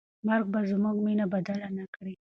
مرګ 0.27 0.45
به 0.53 0.59
زموږ 0.71 0.97
مینه 1.05 1.25
بدله 1.33 1.67
نه 1.77 1.85
کړي. 1.95 2.13